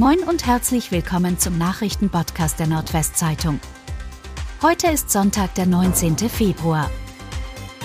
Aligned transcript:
Moin 0.00 0.20
und 0.20 0.46
herzlich 0.46 0.92
willkommen 0.92 1.38
zum 1.38 1.58
Nachrichtenpodcast 1.58 2.58
der 2.58 2.68
Nordwestzeitung. 2.68 3.60
Heute 4.62 4.86
ist 4.86 5.10
Sonntag, 5.10 5.54
der 5.56 5.66
19. 5.66 6.16
Februar. 6.16 6.90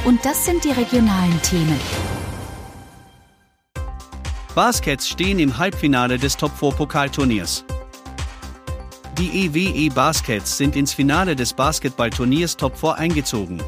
Und 0.05 0.23
das 0.23 0.45
sind 0.45 0.63
die 0.63 0.71
regionalen 0.71 1.41
Themen. 1.41 1.77
Baskets 4.55 5.09
stehen 5.09 5.39
im 5.39 5.57
Halbfinale 5.57 6.17
des 6.17 6.37
Top 6.37 6.57
4 6.57 6.69
Pokalturniers. 6.69 7.65
Die 9.17 9.47
EWE 9.47 9.93
Baskets 9.93 10.55
sind 10.55 10.77
ins 10.77 10.93
Finale 10.93 11.35
des 11.35 11.51
Basketballturniers 11.51 12.55
Top 12.55 12.77
4 12.77 12.95
eingezogen. 12.95 13.61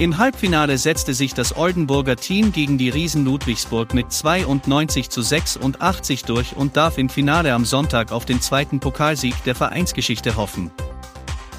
Im 0.00 0.18
Halbfinale 0.18 0.76
setzte 0.76 1.14
sich 1.14 1.34
das 1.34 1.56
Oldenburger 1.56 2.16
Team 2.16 2.50
gegen 2.50 2.78
die 2.78 2.88
Riesen 2.88 3.24
Ludwigsburg 3.24 3.94
mit 3.94 4.10
92 4.10 5.08
zu 5.08 5.22
86 5.22 6.24
durch 6.24 6.56
und 6.56 6.76
darf 6.76 6.98
im 6.98 7.08
Finale 7.08 7.54
am 7.54 7.64
Sonntag 7.64 8.10
auf 8.10 8.24
den 8.24 8.40
zweiten 8.40 8.80
Pokalsieg 8.80 9.34
der 9.44 9.54
Vereinsgeschichte 9.54 10.34
hoffen. 10.34 10.72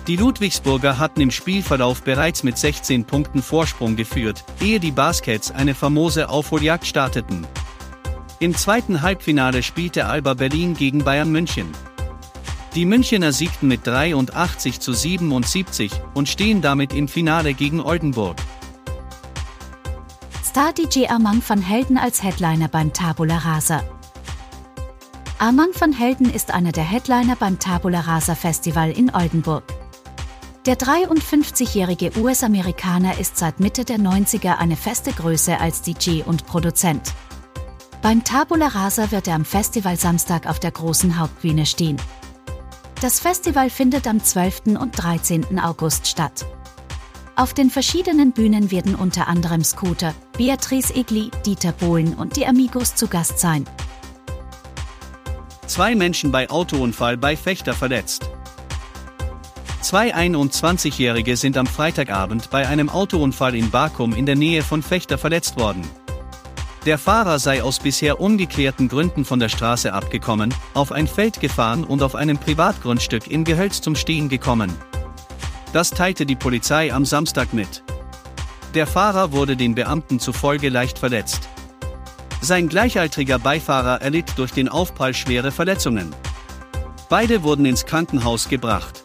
Die 0.08 0.18
Ludwigsburger 0.18 1.00
hatten 1.00 1.22
im 1.22 1.32
Spielverlauf 1.32 2.04
bereits 2.04 2.44
mit 2.44 2.58
16 2.58 3.06
Punkten 3.06 3.42
Vorsprung 3.42 3.96
geführt, 3.96 4.44
ehe 4.60 4.82
die 4.82 4.92
Baskets 4.92 5.52
eine 5.52 5.74
famose 5.74 6.28
Aufholjagd 6.28 6.86
starteten. 6.86 7.48
Im 8.40 8.54
zweiten 8.54 9.02
Halbfinale 9.02 9.64
spielte 9.64 10.08
Alba 10.08 10.34
Berlin 10.34 10.74
gegen 10.74 11.06
Bayern 11.06 11.32
München. 11.32 11.72
Die 12.76 12.84
Münchener 12.84 13.32
siegten 13.32 13.70
mit 13.70 13.88
83 13.88 14.82
zu 14.82 14.92
77 14.92 15.94
und 16.14 16.28
stehen 16.28 16.62
damit 16.62 16.94
im 16.94 17.08
Finale 17.08 17.54
gegen 17.54 17.80
Oldenburg. 17.80 18.36
Star 20.44 20.74
DJ 20.74 21.08
Armand 21.08 21.50
van 21.50 21.62
Helden 21.62 21.98
als 21.98 22.22
Headliner 22.22 22.68
beim 22.68 22.92
Tabula 22.92 23.38
Rasa. 23.38 23.82
Armand 25.40 25.80
van 25.80 25.94
Helden 25.94 26.30
ist 26.30 26.54
einer 26.54 26.74
der 26.74 26.84
Headliner 26.84 27.38
beim 27.38 27.60
Tabula 27.60 28.02
Rasa 28.02 28.36
Festival 28.36 28.92
in 28.92 29.10
Oldenburg. 29.16 29.64
Der 30.66 30.76
53-jährige 30.76 32.12
US-Amerikaner 32.18 33.20
ist 33.20 33.38
seit 33.38 33.62
Mitte 33.62 33.86
der 33.86 34.00
90er 34.00 34.58
eine 34.58 34.76
feste 34.76 35.14
Größe 35.14 35.62
als 35.62 35.82
DJ 35.82 36.24
und 36.26 36.46
Produzent. 36.46 37.14
Beim 38.02 38.26
Tabula 38.26 38.68
Rasa 38.68 39.12
wird 39.12 39.30
er 39.30 39.36
am 39.36 39.46
Festival 39.46 39.96
Samstag 39.98 40.46
auf 40.46 40.60
der 40.60 40.72
großen 40.72 41.18
Hauptbühne 41.18 41.66
stehen. 41.66 41.98
Das 43.02 43.20
Festival 43.20 43.70
findet 43.70 44.08
am 44.08 44.24
12. 44.24 44.78
und 44.80 44.92
13. 44.92 45.60
August 45.60 46.08
statt. 46.08 46.46
Auf 47.36 47.54
den 47.54 47.70
verschiedenen 47.70 48.32
Bühnen 48.32 48.72
werden 48.72 48.96
unter 48.96 49.28
anderem 49.28 49.64
Scooter, 49.66 50.14
Beatrice 50.38 50.96
Egli, 50.96 51.30
Dieter 51.46 51.74
Bohlen 51.74 52.14
und 52.14 52.38
die 52.38 52.46
Amigos 52.46 52.96
zu 52.96 53.08
Gast 53.08 53.40
sein. 53.40 53.66
Zwei 55.68 55.96
Menschen 55.96 56.32
bei 56.32 56.50
Autounfall 56.50 57.18
bei 57.18 57.36
Fechter 57.36 57.74
verletzt. 57.74 58.30
Zwei 59.82 60.16
21-Jährige 60.16 61.36
sind 61.36 61.58
am 61.58 61.68
Freitagabend 61.68 62.50
bei 62.50 62.66
einem 62.68 62.90
Autounfall 62.90 63.56
in 63.56 63.72
Bakum 63.72 64.14
in 64.14 64.26
der 64.26 64.36
Nähe 64.36 64.64
von 64.64 64.82
Fechter 64.82 65.18
verletzt 65.18 65.60
worden. 65.60 65.84
Der 66.86 67.00
Fahrer 67.00 67.40
sei 67.40 67.64
aus 67.64 67.80
bisher 67.80 68.22
ungeklärten 68.22 68.88
Gründen 68.88 69.26
von 69.26 69.40
der 69.40 69.50
Straße 69.50 69.92
abgekommen, 69.92 70.54
auf 70.76 70.92
ein 70.92 71.08
Feld 71.08 71.40
gefahren 71.40 71.84
und 71.84 72.04
auf 72.04 72.14
einem 72.14 72.38
Privatgrundstück 72.38 73.26
in 73.26 73.44
Gehölz 73.44 73.82
zum 73.82 73.96
Stehen 73.96 74.30
gekommen. 74.30 74.72
Das 75.74 75.90
teilte 75.90 76.28
die 76.28 76.36
Polizei 76.36 76.94
am 76.94 77.04
Samstag 77.04 77.54
mit. 77.54 77.84
Der 78.76 78.86
Fahrer 78.86 79.32
wurde 79.32 79.58
den 79.58 79.74
Beamten 79.74 80.20
zufolge 80.20 80.70
leicht 80.70 81.00
verletzt. 81.00 81.50
Sein 82.42 82.70
gleichaltriger 82.70 83.40
Beifahrer 83.40 84.04
erlitt 84.04 84.34
durch 84.36 84.52
den 84.52 84.70
Aufprall 84.70 85.16
schwere 85.16 85.52
Verletzungen. 85.52 86.14
Beide 87.10 87.42
wurden 87.42 87.66
ins 87.66 87.88
Krankenhaus 87.88 88.48
gebracht. 88.48 89.05